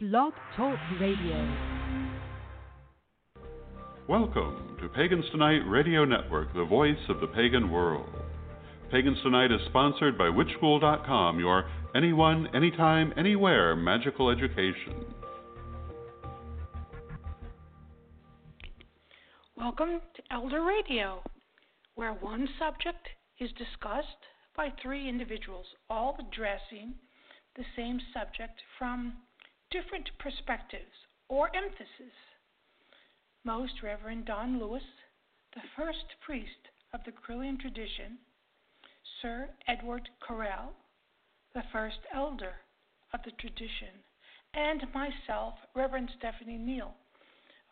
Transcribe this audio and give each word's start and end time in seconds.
Blog 0.00 0.32
Talk 0.56 0.78
Radio. 1.00 1.56
Welcome 4.08 4.76
to 4.80 4.88
Pagans 4.90 5.24
Tonight 5.32 5.62
Radio 5.66 6.04
Network, 6.04 6.54
the 6.54 6.64
voice 6.64 6.96
of 7.08 7.18
the 7.18 7.26
pagan 7.26 7.68
world. 7.68 8.08
Pagans 8.92 9.18
Tonight 9.24 9.50
is 9.50 9.60
sponsored 9.66 10.16
by 10.16 10.26
WitchSchool.com, 10.26 11.40
your 11.40 11.68
anyone, 11.96 12.46
anytime, 12.54 13.12
anywhere 13.16 13.74
magical 13.74 14.30
education. 14.30 15.04
Welcome 19.56 20.00
to 20.14 20.22
Elder 20.30 20.62
Radio, 20.62 21.24
where 21.96 22.12
one 22.12 22.48
subject 22.56 23.04
is 23.40 23.50
discussed 23.58 24.06
by 24.56 24.72
three 24.80 25.08
individuals, 25.08 25.66
all 25.90 26.16
addressing 26.20 26.94
the 27.56 27.64
same 27.74 27.98
subject 28.14 28.60
from 28.78 29.14
different 29.70 30.08
perspectives 30.18 30.92
or 31.28 31.54
emphasis. 31.54 32.14
Most 33.44 33.82
Reverend 33.82 34.26
Don 34.26 34.58
Lewis, 34.58 34.82
the 35.54 35.62
first 35.76 36.04
priest 36.24 36.68
of 36.92 37.00
the 37.04 37.12
Correllian 37.12 37.58
tradition, 37.58 38.18
Sir 39.20 39.48
Edward 39.66 40.08
Carroll, 40.26 40.72
the 41.54 41.62
first 41.72 41.98
elder 42.14 42.52
of 43.12 43.20
the 43.24 43.32
tradition, 43.32 43.88
and 44.54 44.82
myself, 44.94 45.54
Reverend 45.74 46.10
Stephanie 46.18 46.58
Neal. 46.58 46.94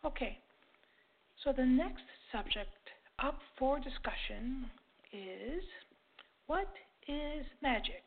Okay, 0.05 0.37
so 1.43 1.51
the 1.51 1.65
next 1.65 2.03
subject 2.31 2.69
up 3.19 3.39
for 3.57 3.79
discussion 3.79 4.65
is 5.11 5.63
what 6.47 6.69
is 7.07 7.45
magic? 7.61 8.03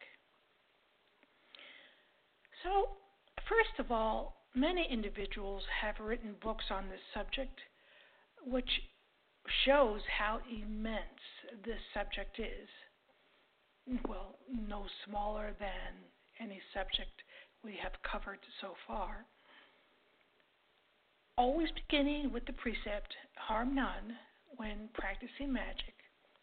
So, 2.63 2.91
first 3.51 3.79
of 3.81 3.91
all, 3.91 4.47
many 4.55 4.87
individuals 4.91 5.63
have 5.83 5.99
written 6.01 6.35
books 6.41 6.65
on 6.71 6.89
this 6.89 7.01
subject, 7.13 7.59
which 8.47 8.71
shows 9.67 10.01
how 10.19 10.39
immense 10.49 11.21
this 11.65 11.81
subject 11.93 12.39
is. 12.39 12.69
Well, 14.09 14.37
no 14.49 14.85
smaller 15.05 15.51
than 15.59 15.99
any 16.41 16.61
subject 16.73 17.11
we 17.65 17.77
have 17.83 17.93
covered 18.11 18.39
so 18.61 18.75
far. 18.87 19.27
Always 21.37 21.71
beginning 21.73 22.33
with 22.33 22.47
the 22.47 22.53
precept, 22.53 23.15
harm 23.37 23.75
none 23.75 24.15
when 24.57 24.89
practicing 24.95 25.53
magic. 25.53 25.95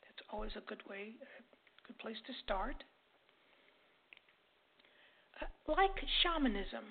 That's 0.03 0.27
always 0.31 0.51
a 0.57 0.67
good 0.67 0.81
way, 0.89 1.13
a 1.21 1.87
good 1.87 1.97
place 1.99 2.17
to 2.25 2.33
start. 2.43 2.83
Like 5.67 5.95
shamanism 6.23 6.85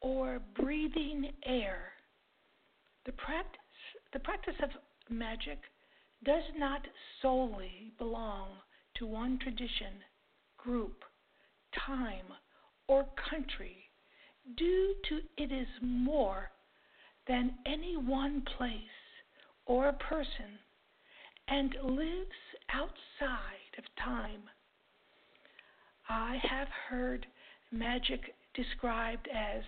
or 0.00 0.40
breathing 0.54 1.32
air, 1.44 1.92
the 3.06 3.12
practice, 3.12 3.60
the 4.12 4.20
practice 4.20 4.54
of 4.62 4.70
magic 5.10 5.58
does 6.24 6.44
not 6.56 6.86
solely 7.20 7.92
belong 7.98 8.50
to 8.96 9.06
one 9.06 9.38
tradition, 9.40 9.94
group, 10.56 11.02
time, 11.86 12.26
or 12.86 13.06
country, 13.30 13.90
due 14.56 14.94
to 15.08 15.20
it 15.36 15.50
is 15.50 15.68
more 15.82 16.50
than 17.26 17.58
any 17.66 17.96
one 17.96 18.42
place 18.56 18.78
or 19.66 19.92
person 19.92 20.58
and 21.48 21.74
lives 21.82 22.30
outside 22.70 23.74
of 23.76 23.84
time. 24.02 24.42
I 26.08 26.38
have 26.48 26.68
heard 26.88 27.26
magic 27.72 28.34
described 28.54 29.28
as 29.28 29.62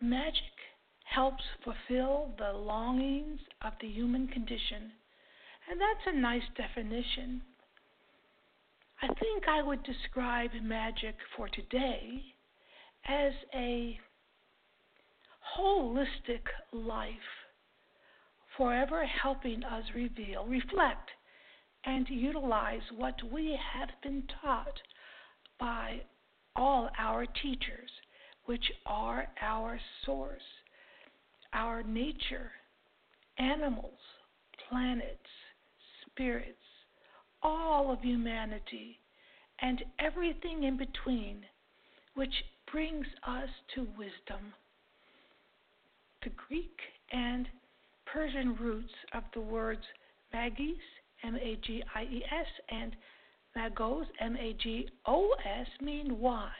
magic 0.00 0.52
helps 1.04 1.44
fulfill 1.62 2.30
the 2.38 2.52
longings 2.52 3.40
of 3.62 3.72
the 3.80 3.88
human 3.88 4.26
condition, 4.26 4.92
and 5.70 5.80
that's 5.80 6.06
a 6.06 6.18
nice 6.18 6.42
definition. 6.56 7.42
I 9.02 9.06
think 9.06 9.44
I 9.48 9.62
would 9.62 9.82
describe 9.82 10.50
magic 10.62 11.14
for 11.36 11.48
today 11.48 12.22
as 13.06 13.32
a 13.54 13.98
holistic 15.56 16.42
life, 16.72 17.08
forever 18.56 19.04
helping 19.04 19.62
us 19.62 19.84
reveal, 19.94 20.46
reflect, 20.46 21.10
and 21.84 22.08
utilize 22.08 22.82
what 22.96 23.16
we 23.30 23.58
have 23.74 23.90
been 24.02 24.22
taught 24.42 24.80
by 25.60 26.00
all 26.56 26.88
our 26.98 27.26
teachers, 27.42 27.90
which 28.46 28.64
are 28.86 29.26
our 29.40 29.78
source, 30.04 30.42
our 31.52 31.82
nature, 31.82 32.50
animals, 33.38 33.98
planets, 34.68 35.18
spirits, 36.06 36.58
all 37.42 37.92
of 37.92 38.00
humanity, 38.00 38.98
and 39.60 39.82
everything 39.98 40.64
in 40.64 40.76
between, 40.76 41.44
which 42.14 42.34
brings 42.70 43.06
us 43.26 43.48
to 43.74 43.82
wisdom. 43.98 44.52
The 46.22 46.30
Greek 46.48 46.78
and 47.12 47.48
Persian 48.06 48.56
roots 48.56 48.92
of 49.12 49.24
the 49.34 49.40
words 49.40 49.82
magis, 50.32 50.78
M 51.22 51.36
A 51.36 51.58
G 51.64 51.82
I 51.94 52.02
E 52.02 52.24
S, 52.30 52.46
and 52.68 52.96
magos, 53.56 54.06
M 54.20 54.36
A 54.36 54.52
G 54.62 54.88
O 55.06 55.34
S, 55.44 55.66
mean 55.80 56.18
wise, 56.18 56.50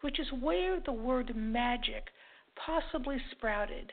which 0.00 0.18
is 0.18 0.26
where 0.40 0.80
the 0.80 0.92
word 0.92 1.34
magic 1.34 2.04
possibly 2.56 3.16
sprouted. 3.32 3.92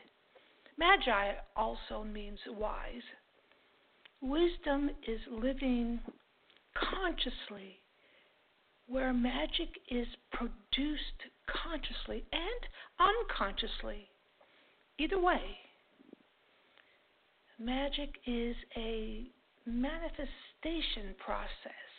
Magi 0.77 1.33
also 1.55 2.03
means 2.03 2.39
wise. 2.47 3.03
Wisdom 4.21 4.91
is 5.07 5.19
living 5.31 5.99
consciously, 6.75 7.79
where 8.87 9.13
magic 9.13 9.69
is 9.89 10.07
produced 10.31 11.19
consciously 11.63 12.23
and 12.31 13.09
unconsciously. 13.29 14.07
Either 14.97 15.19
way, 15.19 15.41
magic 17.59 18.09
is 18.25 18.55
a 18.77 19.25
manifestation 19.65 21.15
process, 21.23 21.90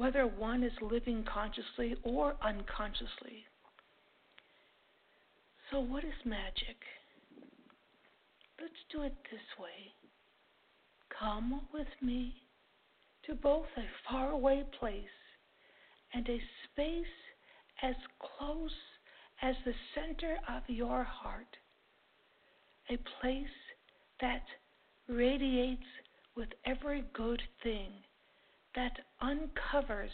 whether 0.00 0.26
one 0.26 0.62
is 0.62 0.72
living 0.80 1.22
consciously 1.30 1.94
or 2.04 2.34
unconsciously. 2.42 3.44
So, 5.70 5.80
what 5.80 6.04
is 6.04 6.14
magic? 6.24 6.78
Let's 8.58 8.72
do 8.90 9.02
it 9.02 9.14
this 9.30 9.42
way. 9.60 9.92
Come 11.18 11.60
with 11.74 11.86
me 12.00 12.32
to 13.26 13.34
both 13.34 13.66
a 13.76 13.84
faraway 14.08 14.64
place 14.78 15.04
and 16.14 16.26
a 16.30 16.40
space 16.64 17.04
as 17.82 17.94
close 18.38 18.70
as 19.42 19.54
the 19.66 19.74
center 19.94 20.38
of 20.48 20.62
your 20.66 21.04
heart, 21.04 21.58
a 22.88 22.96
place 23.20 23.44
that 24.22 24.44
radiates 25.10 25.82
with 26.38 26.48
every 26.64 27.04
good 27.12 27.42
thing, 27.62 27.92
that 28.74 28.92
uncovers 29.20 30.10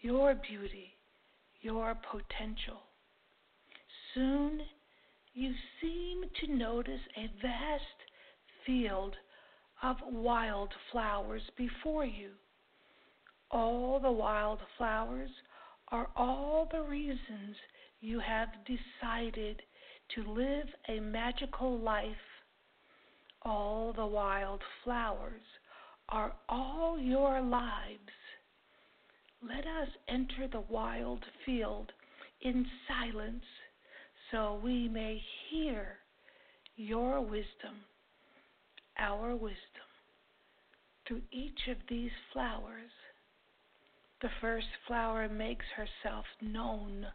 your 0.00 0.34
beauty, 0.34 0.94
your 1.60 1.96
potential. 2.10 2.82
Soon 4.14 4.60
you 5.32 5.52
seem 5.80 6.24
to 6.40 6.54
notice 6.54 7.00
a 7.16 7.30
vast 7.42 7.82
field 8.64 9.16
of 9.82 9.96
wild 10.10 10.70
flowers 10.92 11.42
before 11.56 12.04
you. 12.04 12.30
All 13.50 14.00
the 14.00 14.10
wild 14.10 14.60
flowers 14.78 15.30
are 15.88 16.08
all 16.16 16.68
the 16.70 16.82
reasons 16.82 17.56
you 18.00 18.20
have 18.20 18.48
decided 18.66 19.62
to 20.14 20.32
live 20.32 20.66
a 20.88 21.00
magical 21.00 21.78
life. 21.78 22.06
All 23.42 23.92
the 23.92 24.06
wild 24.06 24.60
flowers 24.82 25.42
are 26.08 26.32
all 26.48 26.98
your 26.98 27.40
lives. 27.40 27.98
Let 29.42 29.66
us 29.66 29.88
enter 30.08 30.48
the 30.50 30.64
wild 30.68 31.24
field 31.44 31.92
in 32.40 32.66
silence 32.88 33.44
so 34.30 34.60
we 34.62 34.88
may 34.88 35.20
hear 35.50 35.98
your 36.76 37.20
wisdom, 37.20 37.76
our 38.98 39.34
wisdom, 39.34 39.58
through 41.06 41.22
each 41.30 41.68
of 41.70 41.76
these 41.88 42.10
flowers. 42.32 42.90
The 44.22 44.30
first 44.40 44.66
flower 44.86 45.28
makes 45.28 45.66
herself 45.76 46.24
known 46.40 47.06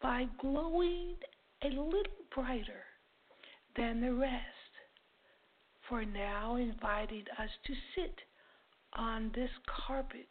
by 0.00 0.26
glowing 0.40 1.16
a 1.62 1.68
little 1.68 2.02
brighter 2.34 2.84
than 3.76 4.00
the 4.00 4.14
rest, 4.14 4.61
for 5.88 6.04
now 6.04 6.56
inviting 6.56 7.24
us 7.38 7.50
to 7.66 7.72
sit 7.94 8.14
on 8.94 9.30
this 9.34 9.50
carpet 9.86 10.28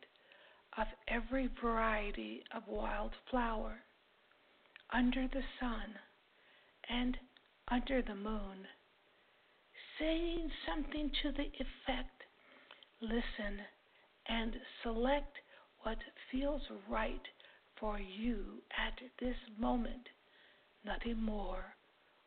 of 0.78 0.88
every 1.08 1.50
variety 1.62 2.44
of 2.56 2.64
wild 2.68 3.12
flower 3.30 3.76
under 4.94 5.28
the 5.28 5.44
sun 5.60 5.96
and 6.90 7.18
under 7.70 8.02
the 8.02 8.16
moon, 8.16 8.68
saying 10.00 10.50
something 10.68 11.12
to 11.22 11.32
the 11.32 11.44
effect 11.44 12.24
listen 13.02 13.60
and 14.28 14.56
select 14.84 15.38
what 15.84 15.98
feels 16.32 16.62
right 16.90 17.22
for 17.80 18.00
you 18.00 18.62
at 18.78 18.94
this 19.20 19.36
moment, 19.58 20.08
nothing 20.86 21.22
more 21.22 21.76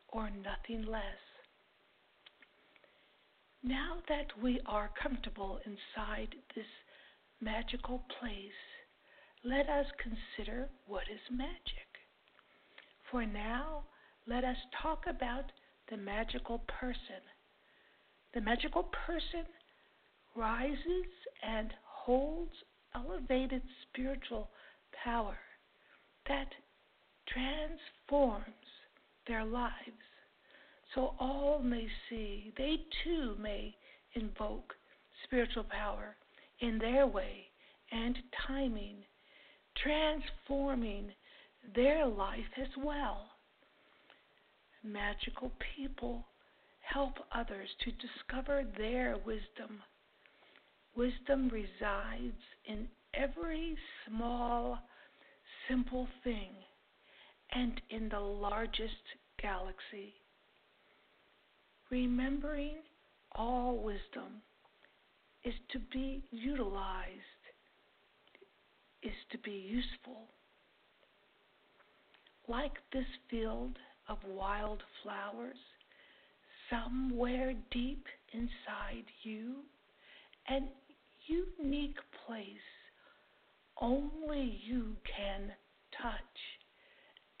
or 0.09 0.29
nothing 0.29 0.85
less. 0.85 1.01
Now 3.67 3.97
that 4.09 4.27
we 4.43 4.61
are 4.67 4.91
comfortable 5.01 5.59
inside 5.65 6.35
this 6.55 6.67
magical 7.41 8.03
place, 8.19 8.61
let 9.43 9.67
us 9.67 9.87
consider 9.97 10.69
what 10.85 11.05
is 11.11 11.19
magic. 11.35 11.89
For 13.09 13.25
now, 13.25 13.85
let 14.27 14.43
us 14.43 14.57
talk 14.83 15.05
about 15.07 15.51
the 15.89 15.97
magical 15.97 16.59
person. 16.67 17.25
The 18.35 18.41
magical 18.41 18.83
person 19.07 19.45
rises 20.35 21.09
and 21.41 21.73
holds 21.83 22.53
elevated 22.93 23.63
spiritual 23.89 24.51
power 25.03 25.37
that 26.27 26.49
transforms 27.27 28.45
their 29.25 29.43
lives 29.43 30.05
so 30.93 31.13
all 31.19 31.59
may 31.63 31.87
see, 32.09 32.53
they 32.57 32.77
too 33.03 33.35
may 33.39 33.75
invoke 34.13 34.73
spiritual 35.23 35.63
power 35.63 36.15
in 36.59 36.77
their 36.77 37.07
way 37.07 37.45
and 37.91 38.17
timing, 38.47 38.97
transforming 39.83 41.11
their 41.75 42.05
life 42.05 42.39
as 42.61 42.69
well. 42.77 43.25
Magical 44.83 45.51
people 45.75 46.25
help 46.81 47.13
others 47.33 47.69
to 47.83 47.91
discover 47.91 48.63
their 48.77 49.17
wisdom. 49.25 49.81
Wisdom 50.95 51.49
resides 51.49 52.41
in 52.65 52.87
every 53.13 53.75
small, 54.07 54.79
simple 55.67 56.07
thing 56.23 56.51
and 57.53 57.81
in 57.89 58.09
the 58.09 58.19
largest 58.19 58.91
galaxy. 59.41 60.13
Remembering 61.95 62.79
all 63.31 63.77
wisdom 63.77 64.41
is 65.45 65.53
to 65.71 65.79
be 65.93 66.25
utilized, 66.29 67.43
is 69.01 69.13
to 69.31 69.37
be 69.37 69.51
useful. 69.53 70.23
Like 72.49 72.73
this 72.91 73.05
field 73.31 73.77
of 74.09 74.17
wild 74.27 74.83
flowers, 75.01 75.55
somewhere 76.69 77.53
deep 77.71 78.03
inside 78.33 79.05
you, 79.23 79.59
an 80.49 80.67
unique 81.27 81.99
place 82.27 82.69
only 83.81 84.59
you 84.67 84.97
can 85.15 85.49
touch, 86.01 86.39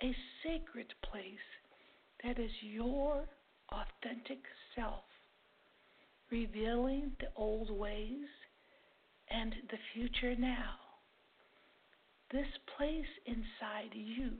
a 0.01 0.15
sacred 0.45 0.93
place 1.11 1.49
that 2.23 2.39
is 2.39 2.51
your 2.61 3.25
authentic 3.71 4.39
self, 4.75 5.03
revealing 6.31 7.11
the 7.19 7.27
old 7.35 7.69
ways 7.69 8.27
and 9.29 9.53
the 9.69 9.77
future 9.93 10.35
now. 10.35 10.75
This 12.31 12.47
place 12.77 13.05
inside 13.25 13.93
you, 13.93 14.31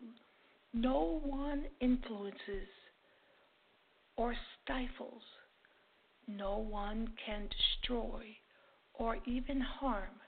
no 0.74 1.22
one 1.24 1.66
influences 1.80 2.68
or 4.18 4.36
stifles. 4.64 5.22
No 6.28 6.58
one 6.58 7.10
can 7.24 7.48
destroy 7.48 8.24
or 8.96 9.18
even 9.26 9.60
harm. 9.62 10.20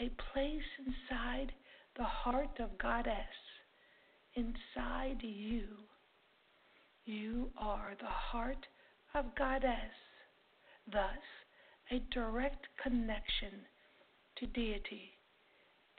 A 0.00 0.10
place 0.32 0.62
inside 0.78 1.52
the 1.96 2.04
heart 2.04 2.58
of 2.58 2.76
Goddess, 2.78 3.14
inside 4.34 5.22
you 5.22 5.66
you 7.04 7.50
are 7.58 7.94
the 8.00 8.06
heart 8.06 8.66
of 9.14 9.34
Goddess, 9.36 9.94
thus, 10.90 11.18
a 11.90 12.00
direct 12.12 12.66
connection 12.82 13.66
to 14.36 14.46
deity 14.46 15.12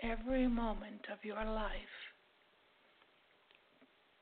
every 0.02 0.48
moment 0.48 1.06
of 1.12 1.24
your 1.24 1.44
life. 1.46 1.72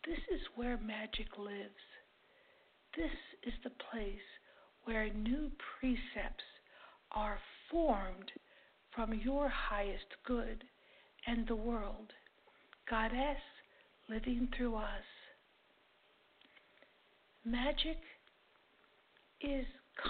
This 0.06 0.20
is 0.34 0.42
where 0.56 0.78
magic 0.78 1.28
lives. 1.38 1.86
This 2.98 3.12
is 3.44 3.54
the 3.64 3.72
place 3.92 4.18
where 4.84 5.14
new 5.14 5.52
precepts 5.80 6.44
are 7.12 7.38
formed 7.70 8.32
from 8.96 9.14
your 9.14 9.48
highest 9.48 10.08
good 10.26 10.64
and 11.28 11.48
the 11.48 11.56
world, 11.56 12.12
Goddess 12.90 13.38
living 14.10 14.50
through 14.58 14.76
us. 14.76 15.21
Magic 17.44 17.98
is 19.42 19.66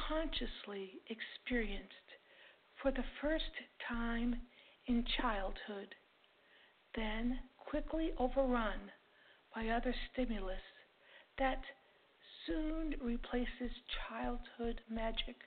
consciously 0.07 0.99
experienced 1.07 2.09
for 2.81 2.91
the 2.91 3.05
first 3.21 3.51
time 3.87 4.35
in 4.87 5.05
childhood, 5.21 5.95
then 6.95 7.39
quickly 7.57 8.11
overrun 8.17 8.91
by 9.55 9.67
other 9.69 9.95
stimulus 10.11 10.61
that 11.37 11.61
soon 12.45 12.95
replaces 13.01 13.71
childhood 14.09 14.81
magic 14.89 15.37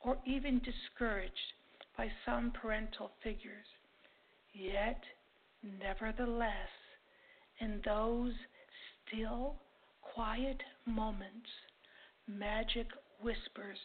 or 0.00 0.18
even 0.26 0.60
discouraged 0.60 1.52
by 1.96 2.10
some 2.26 2.50
parental 2.50 3.12
figures. 3.22 3.66
Yet, 4.52 5.00
nevertheless, 5.62 6.72
in 7.60 7.80
those 7.84 8.32
still 9.06 9.56
quiet 10.02 10.60
moments, 10.86 11.48
magic 12.28 12.86
whispers 13.20 13.78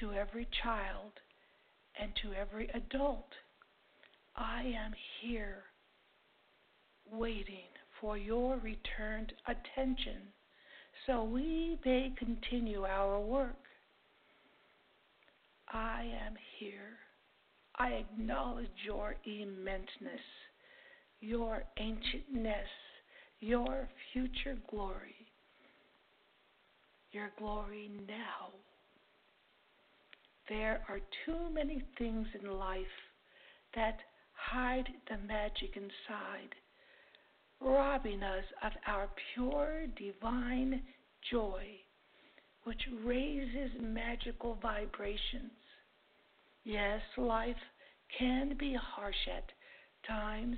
to 0.00 0.12
every 0.12 0.46
child 0.62 1.12
and 2.00 2.12
to 2.22 2.32
every 2.34 2.68
adult 2.74 3.28
I 4.36 4.62
am 4.62 4.94
here 5.20 5.64
waiting 7.10 7.68
for 8.00 8.16
your 8.16 8.56
returned 8.58 9.32
attention 9.46 10.32
so 11.06 11.24
we 11.24 11.78
may 11.84 12.12
continue 12.16 12.84
our 12.84 13.20
work. 13.20 13.58
I 15.68 16.10
am 16.26 16.34
here. 16.58 16.98
I 17.76 17.88
acknowledge 17.88 18.68
your 18.84 19.16
immenseness, 19.26 20.24
your 21.20 21.64
ancientness, 21.78 22.68
your 23.40 23.88
future 24.12 24.56
glory, 24.70 25.21
your 27.12 27.30
glory 27.38 27.90
now. 28.08 28.48
There 30.48 30.82
are 30.88 31.00
too 31.24 31.50
many 31.52 31.82
things 31.98 32.26
in 32.40 32.58
life 32.58 32.84
that 33.74 33.98
hide 34.32 34.88
the 35.08 35.18
magic 35.26 35.76
inside, 35.76 36.54
robbing 37.60 38.22
us 38.22 38.44
of 38.64 38.72
our 38.86 39.08
pure 39.34 39.84
divine 39.96 40.82
joy, 41.30 41.64
which 42.64 42.80
raises 43.04 43.70
magical 43.80 44.58
vibrations. 44.60 45.52
Yes, 46.64 47.00
life 47.16 47.56
can 48.18 48.56
be 48.58 48.74
harsh 48.74 49.28
at 49.34 49.44
times, 50.06 50.56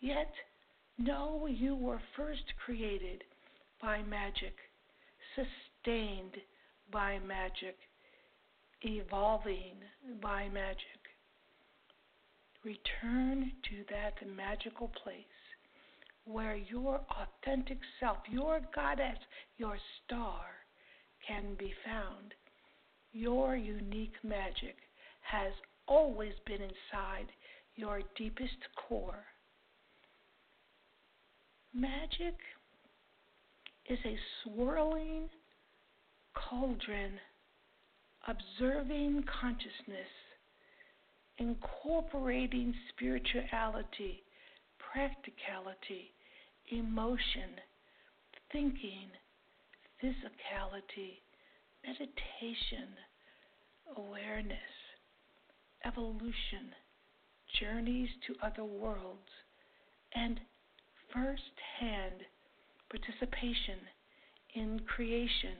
yet 0.00 0.32
know 0.98 1.46
you 1.46 1.74
were 1.74 2.00
first 2.16 2.44
created 2.64 3.24
by 3.82 4.02
magic, 4.02 4.54
sustained 5.34 5.69
by 6.92 7.18
magic, 7.26 7.76
evolving 8.82 9.76
by 10.20 10.48
magic. 10.48 11.00
Return 12.64 13.52
to 13.70 13.84
that 13.90 14.14
magical 14.36 14.88
place 15.02 15.14
where 16.24 16.56
your 16.56 17.00
authentic 17.10 17.78
self, 17.98 18.18
your 18.30 18.60
goddess, 18.74 19.18
your 19.56 19.78
star 20.04 20.44
can 21.26 21.54
be 21.58 21.72
found. 21.84 22.34
Your 23.12 23.56
unique 23.56 24.16
magic 24.22 24.76
has 25.22 25.52
always 25.88 26.34
been 26.46 26.60
inside 26.60 27.26
your 27.74 28.02
deepest 28.16 28.58
core. 28.88 29.24
Magic 31.72 32.36
is 33.88 33.98
a 34.04 34.16
swirling 34.42 35.28
cauldron 36.34 37.12
observing 38.28 39.24
consciousness, 39.40 40.10
incorporating 41.38 42.74
spirituality, 42.90 44.22
practicality 44.92 46.12
emotion, 46.70 47.58
thinking, 48.52 49.08
physicality, 50.02 51.20
meditation, 51.86 52.88
awareness, 53.96 54.58
evolution, 55.84 56.74
journeys 57.58 58.08
to 58.26 58.34
other 58.46 58.64
worlds, 58.64 59.30
and 60.14 60.40
first 61.12 61.42
hand 61.80 62.22
participation 62.90 63.78
in 64.54 64.80
creation. 64.86 65.56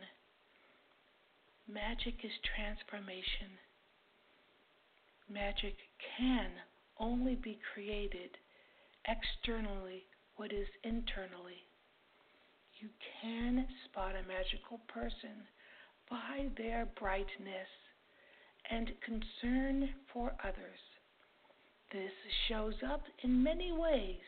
Magic 1.73 2.15
is 2.25 2.33
transformation. 2.57 3.55
Magic 5.29 5.77
can 6.19 6.51
only 6.99 7.37
be 7.37 7.61
created 7.73 8.31
externally 9.07 10.03
what 10.35 10.53
is 10.53 10.67
internally. 10.83 11.63
You 12.81 12.89
can 13.23 13.69
spot 13.85 14.15
a 14.17 14.27
magical 14.27 14.81
person 14.89 15.47
by 16.11 16.49
their 16.57 16.89
brightness 16.99 17.71
and 18.69 18.91
concern 19.05 19.91
for 20.13 20.33
others. 20.43 20.81
This 21.93 22.11
shows 22.49 22.75
up 22.85 23.03
in 23.23 23.45
many 23.45 23.71
ways. 23.71 24.27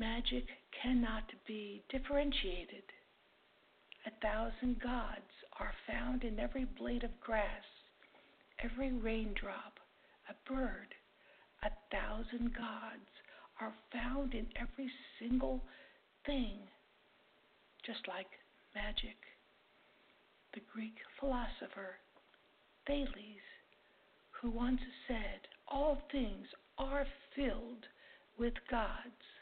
Magic 0.00 0.46
cannot 0.82 1.30
be 1.46 1.84
differentiated. 1.90 2.82
A 4.06 4.10
thousand 4.22 4.80
gods 4.80 5.32
are 5.58 5.74
found 5.88 6.22
in 6.22 6.38
every 6.38 6.64
blade 6.64 7.02
of 7.02 7.20
grass, 7.20 7.64
every 8.62 8.92
raindrop, 8.92 9.80
a 10.28 10.34
bird. 10.48 10.94
A 11.64 11.70
thousand 11.90 12.54
gods 12.54 13.10
are 13.60 13.74
found 13.92 14.34
in 14.34 14.46
every 14.54 14.88
single 15.18 15.60
thing, 16.24 16.58
just 17.84 18.06
like 18.06 18.28
magic. 18.76 19.16
The 20.54 20.60
Greek 20.72 20.98
philosopher 21.18 21.98
Thales, 22.86 23.42
who 24.30 24.50
once 24.50 24.80
said, 25.08 25.48
All 25.66 26.00
things 26.12 26.46
are 26.78 27.06
filled 27.34 27.86
with 28.38 28.54
gods. 28.70 29.35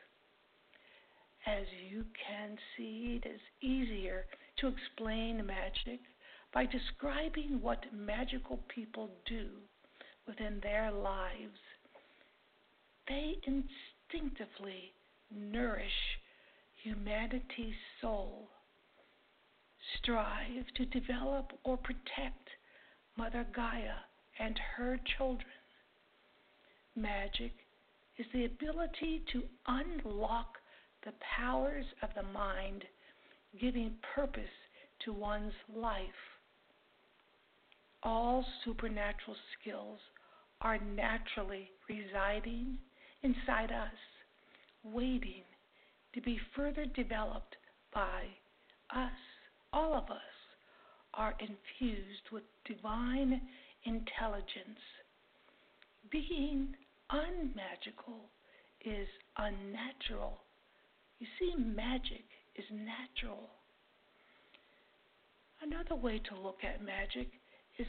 As 1.46 1.66
you 1.90 2.04
can 2.26 2.56
see, 2.76 3.20
it 3.22 3.28
is 3.28 3.40
easier 3.60 4.26
to 4.58 4.68
explain 4.68 5.44
magic 5.44 6.00
by 6.54 6.64
describing 6.64 7.60
what 7.60 7.92
magical 7.92 8.60
people 8.68 9.10
do 9.26 9.48
within 10.26 10.60
their 10.62 10.90
lives. 10.90 11.58
They 13.08 13.36
instinctively 13.46 14.94
nourish 15.30 16.18
humanity's 16.82 17.74
soul, 18.00 18.48
strive 19.98 20.66
to 20.76 20.86
develop 20.86 21.52
or 21.64 21.76
protect 21.76 22.48
Mother 23.16 23.46
Gaia 23.54 23.96
and 24.38 24.58
her 24.76 24.98
children. 25.16 25.46
Magic 26.96 27.52
is 28.16 28.26
the 28.32 28.44
ability 28.44 29.24
to 29.32 29.42
unlock 29.66 30.58
the 31.04 31.12
powers 31.36 31.84
of 32.02 32.10
the 32.16 32.22
mind, 32.32 32.84
giving 33.60 33.92
purpose 34.14 34.42
to 35.04 35.12
one's 35.12 35.52
life. 35.74 35.98
All 38.02 38.44
supernatural 38.64 39.36
skills 39.60 39.98
are 40.60 40.78
naturally 40.78 41.70
residing 41.88 42.78
inside 43.22 43.70
us, 43.70 43.94
waiting 44.82 45.42
to 46.14 46.20
be 46.20 46.38
further 46.56 46.86
developed 46.86 47.56
by 47.92 48.22
us. 48.94 49.12
All 49.72 49.94
of 49.94 50.10
us 50.10 50.18
are 51.14 51.34
infused 51.40 52.30
with 52.32 52.44
divine 52.64 53.40
intelligence. 53.84 54.80
Being 56.10 56.74
unmagical 57.10 58.30
is 58.84 59.08
unnatural. 59.36 60.38
You 61.24 61.30
see, 61.38 61.56
magic 61.56 62.24
is 62.54 62.66
natural. 62.70 63.48
Another 65.62 65.94
way 65.94 66.18
to 66.18 66.38
look 66.38 66.58
at 66.62 66.84
magic 66.84 67.28
is 67.78 67.86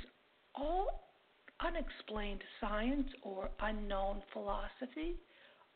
all 0.56 1.10
unexplained 1.60 2.42
science 2.62 3.10
or 3.24 3.50
unknown 3.60 4.22
philosophy 4.32 5.15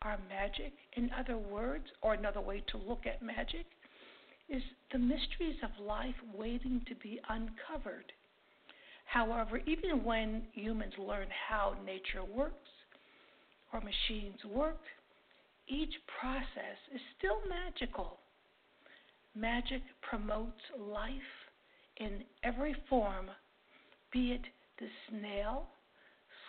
are 0.03 0.17
magic. 0.29 0.71
In 0.93 1.11
other 1.19 1.37
words, 1.37 1.83
or 2.01 2.13
another 2.13 2.39
way 2.39 2.63
to 2.71 2.77
look 2.77 3.05
at 3.05 3.21
magic, 3.21 3.65
is 4.47 4.63
the 4.93 4.99
mysteries 4.99 5.57
of 5.61 5.85
life 5.85 6.15
waiting 6.33 6.81
to 6.87 6.95
be 6.95 7.19
uncovered. 7.27 8.13
However, 9.03 9.59
even 9.65 10.05
when 10.05 10.43
humans 10.53 10.93
learn 10.97 11.27
how 11.49 11.75
nature 11.85 12.23
works 12.23 12.69
or 13.73 13.81
machines 13.81 14.39
work, 14.45 14.79
each 15.69 15.93
process 16.19 16.77
is 16.93 17.01
still 17.17 17.39
magical. 17.47 18.17
Magic 19.35 19.81
promotes 20.01 20.61
life 20.77 21.11
in 21.97 22.23
every 22.43 22.75
form, 22.89 23.29
be 24.11 24.31
it 24.31 24.41
the 24.79 24.87
snail 25.09 25.67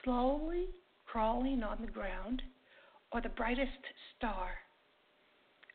slowly 0.03 0.69
crawling 1.07 1.63
on 1.63 1.79
the 1.81 1.91
ground 1.91 2.43
or 3.13 3.21
the 3.21 3.29
brightest 3.29 3.71
star. 4.17 4.51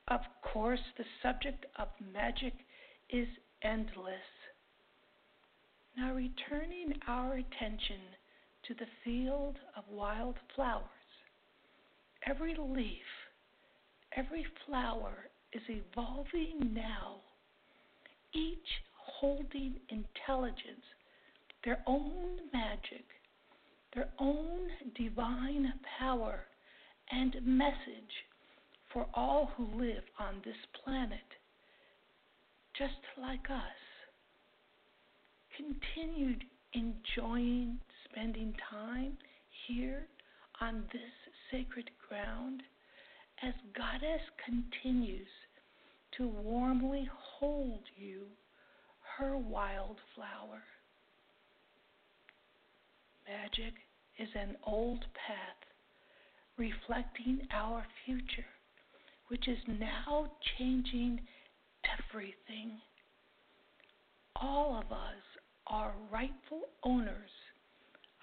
Of 0.08 0.22
course, 0.42 0.80
the 0.98 1.04
subject 1.22 1.66
of 1.78 1.88
magic 2.14 2.54
is 3.10 3.28
endless. 3.62 4.14
Now, 5.98 6.14
returning 6.14 6.94
our 7.08 7.34
attention 7.34 8.02
to 8.68 8.74
the 8.74 8.88
field 9.04 9.58
of 9.76 9.84
wild 9.90 10.36
flowers, 10.56 10.84
every 12.28 12.56
leaf, 12.58 13.06
every 14.18 14.46
flower 14.66 15.14
is 15.54 15.62
evolving 15.70 16.74
now, 16.74 17.16
each 18.34 18.68
holding 18.98 19.76
intelligence, 19.90 20.86
their 21.64 21.82
own 21.88 22.40
magic, 22.54 23.06
their 23.94 24.10
own 24.20 24.70
divine 24.98 25.74
power 26.00 26.42
and 27.12 27.36
message 27.46 28.26
for 28.92 29.06
all 29.14 29.52
who 29.56 29.66
live 29.80 30.04
on 30.20 30.42
this 30.44 30.56
planet, 30.84 31.20
just 32.78 32.94
like 33.22 33.50
us. 33.50 33.80
Continued 35.56 36.44
enjoying 36.74 37.80
spending 38.10 38.54
time 38.70 39.18
here 39.68 40.08
on 40.62 40.84
this 40.92 41.02
sacred 41.52 41.90
ground 42.10 42.62
as 43.44 43.54
Goddess 43.76 44.22
continues 44.44 45.28
to 46.18 46.28
warmly 46.28 47.10
hold 47.40 47.82
you, 47.98 48.24
her 49.18 49.38
wildflower. 49.38 50.64
Magic 53.28 53.74
is 54.20 54.30
an 54.36 54.56
old 54.66 55.00
path 55.14 55.66
reflecting 56.58 57.48
our 57.52 57.86
future, 58.06 58.46
which 59.28 59.48
is 59.48 59.58
now 59.68 60.32
changing 60.58 61.20
everything. 62.00 62.80
All 64.36 64.76
of 64.76 64.92
us 64.92 65.22
are 65.68 65.94
rightful 66.12 66.62
owners 66.84 67.32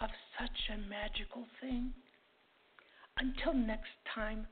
of 0.01 0.11
such 0.39 0.75
a 0.75 0.89
magical 0.89 1.47
thing. 1.61 1.93
Until 3.19 3.55
next 3.55 3.91
time, 4.15 4.47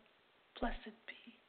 blessed 0.59 0.97
be. 1.07 1.40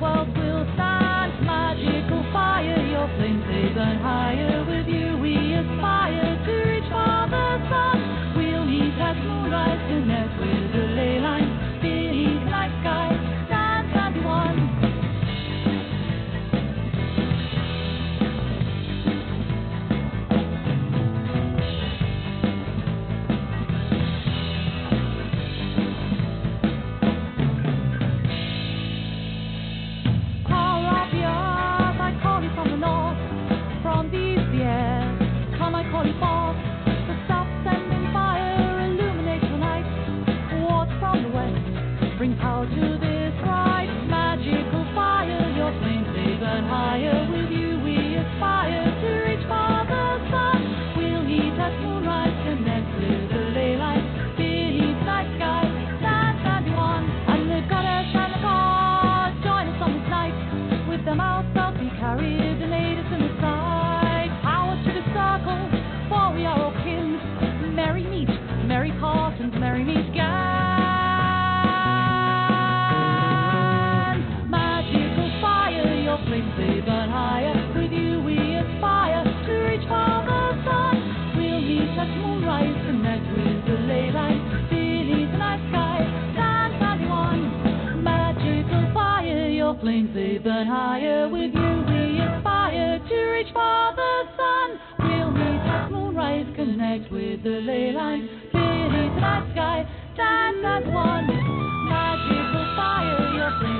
world. 0.00 0.39
burn 90.42 90.66
higher 90.66 91.28
with 91.28 91.52
you. 91.52 91.84
We 91.86 92.20
aspire 92.20 92.98
to 92.98 93.16
reach 93.32 93.52
for 93.52 93.92
the 93.96 94.12
sun. 94.36 94.80
We'll 95.00 95.30
meet 95.32 95.68
at 95.68 95.90
moonrise, 95.90 96.46
connect 96.56 97.12
with 97.12 97.42
the 97.42 97.60
ley 97.60 97.92
line. 97.92 98.28
Beneath 98.52 99.20
that 99.20 99.52
sky, 99.52 99.84
dance 100.16 100.64
as 100.64 100.84
one. 100.92 101.26
Magical 101.88 102.64
fire, 102.76 103.34
your 103.34 103.60
flame. 103.60 103.79